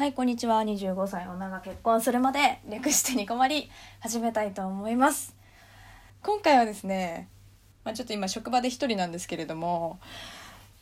[0.00, 0.62] はい、こんにちは。
[0.62, 3.68] 25歳女が結婚するまで略してニコマリ
[4.00, 5.36] 始めたいと思います。
[6.22, 7.28] 今回はですね、
[7.84, 10.00] まあ、ちょっと今職場で一人なんですけれども、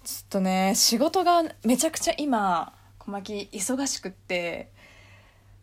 [0.04, 4.70] ちょっとね、仕事がめちゃくちゃ今、小牧忙しくって、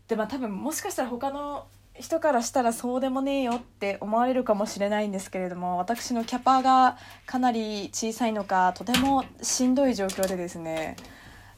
[0.09, 1.65] で、まあ多分もしかしたら他の
[1.97, 10.97] 人からしたらそうでもねえよって思われるかもしれないんですけれども私のキャパがかなり小さいのかとてもしんどい状況でですね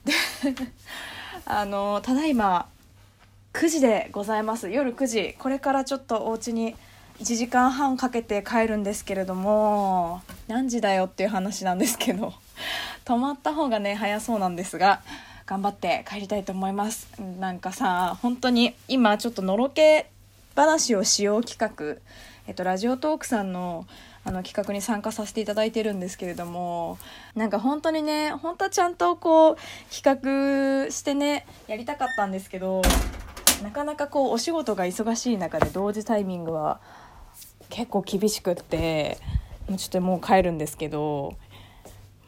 [0.06, 0.14] で
[1.46, 2.68] あのただいま
[3.54, 4.70] 9時でございます。
[4.70, 6.76] 夜9時これからちょっとお家に
[7.20, 12.34] 1時間半かけて帰るんですけれども何時だよっていう話なんですけど
[13.06, 15.02] 泊まった方がね早そうなんですが
[15.48, 17.08] 頑張って帰りたいと思います。
[17.40, 20.10] なんかさ本当に今ちょっとのろけ
[20.56, 22.02] 話をしよう企画、
[22.48, 23.86] えっと、ラジオトークさんの
[24.28, 27.00] あの企画に参加させていただいてるんですけれども
[27.34, 29.58] なんか本当にね本当はちゃんとこう
[29.90, 32.82] 企画してねやりたかったんですけど
[33.64, 36.82] なかなかこうお仕事が忙しい中で同時タイミングは
[37.70, 39.18] 結構厳しくって
[39.70, 41.38] もうちょっともう帰るんですけど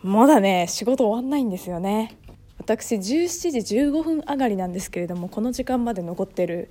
[0.02, 2.15] まだね仕事終わんないんですよね。
[2.59, 6.69] 私17時15分上がりなんですけれどもこの時間まで残ってる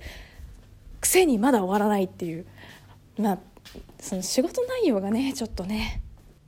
[1.01, 2.47] くせにまだ終わらないっていう。
[3.19, 3.39] まあ
[3.99, 6.01] その仕事内容がねちょっとね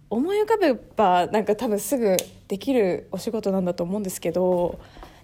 [0.10, 4.80] 思い浮かべばなんか多分すぐできるお仕事なんだと思うんですけど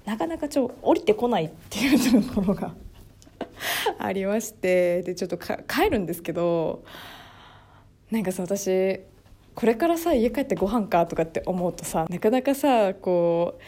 [0.06, 2.73] なかなかちょ降りてこないっていうところが
[4.00, 6.84] ありましてでちょっと帰るんですけど
[8.11, 9.02] なんかさ私
[9.56, 13.61] これからさ家帰ってご飯かとかって思うとさなかなかさこう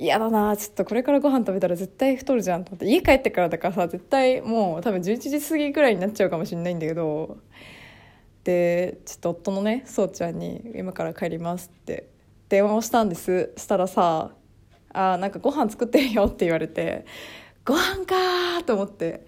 [0.00, 2.86] 嫌だなちょっとこれからご飯食べたら絶対太るじゃんと思って。
[2.86, 7.38] 家帰ってからだからさ絶対もう多分11時過ぎぐらいになっちゃうかもしれないんだけど。
[8.42, 12.08] でちょっと夫のねそうちゃんに「今から帰ります」って。
[12.48, 13.52] 電話をしたんです。
[13.56, 14.32] したらさ
[14.92, 17.04] 「あなんかご飯作ってるよ」って言われて
[17.64, 19.26] 「ご飯か!」と思って。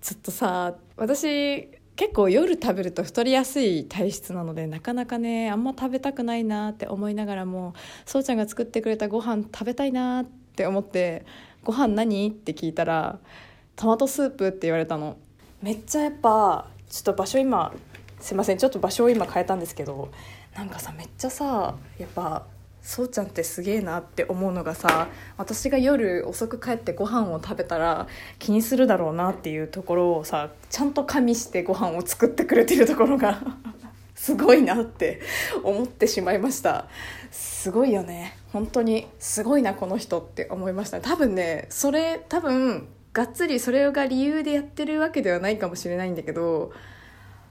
[0.00, 7.74] ちょっとさ私結構夜食べると太りやすい体質なのでなかなかねあんま食べたくないなって思いながらも
[8.04, 11.24] そうちゃんが作ってくれたご飯食べたいなって思って
[11.64, 13.18] 「ご飯何?」って聞いたら
[13.76, 15.16] 「トマトスープ」って言われたの
[15.62, 17.72] めっちゃやっぱちょっと場所今
[18.20, 20.10] すいませんちょっと場所を今変えたんですけど
[20.54, 22.46] なんかさめっちゃさやっぱ
[22.86, 28.06] そうちゃんってすげえなって思うのがさ私が夜遅く帰ってご飯を食べたら
[28.38, 33.42] 気にするだろうなっていうところをさちゃんと加味してご飯を作ってくれてるところが
[34.14, 35.20] すごいなって
[35.64, 36.86] 思ってしまいました。
[37.32, 38.38] すごいよね。
[38.52, 46.72] 本当にすごいなこの人って思いました多分ねそれ多分がっつりそれが理由でやってるわけではないかもしれないんだけど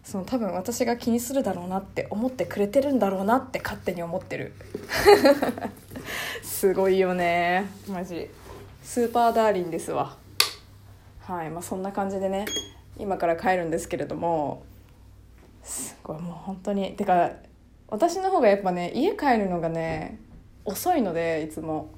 [0.06, 4.54] その多分私が気にするだろうなって思ってくれてるんだろうなって勝手に思ってる。
[6.44, 7.66] すごいよね。
[7.90, 8.30] マジ。
[8.84, 10.16] スーパーダーリンですわ。
[11.22, 12.46] はいまあそんな感じでね
[13.00, 14.62] 今から帰るんですけれども
[15.64, 16.94] すごいもう本当に。
[16.96, 17.32] てか
[17.88, 20.20] 私の方がやっぱね家帰るのがね
[20.66, 21.90] 遅いのでいつも。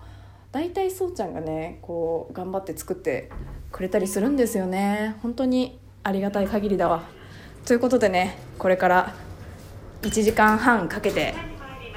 [0.54, 3.30] 大体そうちゃんがねこう頑張って作って
[3.70, 5.18] くれたりするんですよね。
[5.22, 7.17] 本当にありがたい限りだわ
[7.68, 9.14] ということでねこれから
[10.02, 11.36] 1時間半かけて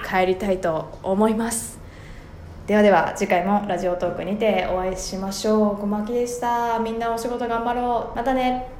[0.05, 1.79] 帰りたいと思います。
[2.67, 5.77] ではでは次回もラジオトークにてお会いしましょう。
[5.77, 6.81] 小牧でした。
[6.81, 8.17] みんなお仕事頑張ろう。
[8.17, 8.80] またね。